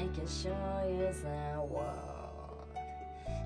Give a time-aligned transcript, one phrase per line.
[0.00, 2.64] I can show you the world.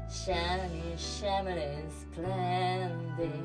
[0.09, 3.43] Shiny, shimmering, splendid.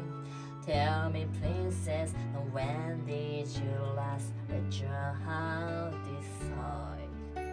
[0.64, 2.14] Tell me, princess,
[2.52, 7.50] when did you last let your heart decide?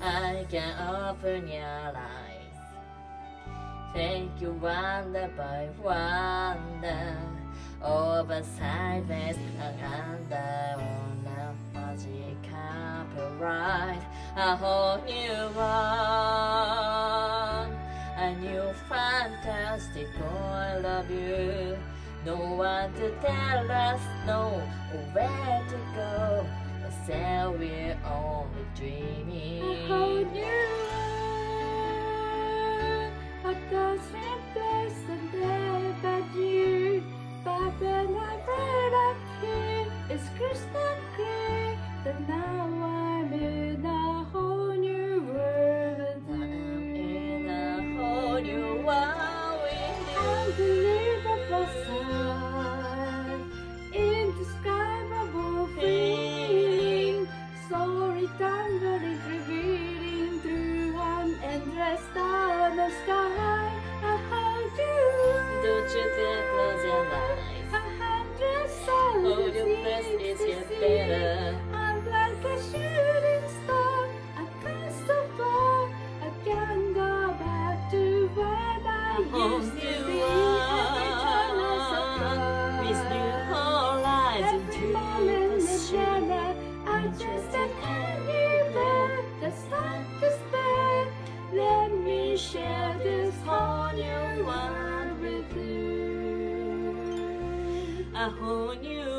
[0.00, 2.58] I can open your eyes,
[3.94, 7.18] take you wonder by wonder,
[7.80, 9.36] over sideways
[14.42, 16.02] a whole new world,
[18.16, 21.78] a new fantastic world of you.
[22.26, 24.60] No one to tell us no
[25.12, 26.44] where to go.
[27.06, 29.62] So we're only dreaming.
[30.34, 30.46] You
[33.44, 37.04] a dozen place and there but you.
[37.44, 37.78] But
[39.40, 40.28] here, it's
[42.28, 42.81] now
[61.92, 63.68] endless starless sky.
[64.02, 64.16] I
[64.78, 64.98] you,
[65.62, 66.44] Don't you dare
[67.12, 67.72] eyes.
[67.72, 67.82] a
[70.04, 71.58] seems it to better.
[71.72, 74.94] I'm like a shooting star, I can't
[75.36, 75.80] far.
[76.22, 78.28] I can't go back to
[78.86, 80.22] I used to be.
[84.44, 86.56] Every moment is.
[86.86, 87.52] I just
[92.50, 96.92] share this whole new world with you.
[98.16, 99.11] A whole new